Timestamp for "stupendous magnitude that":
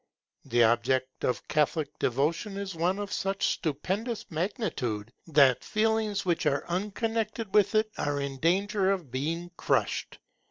3.49-5.63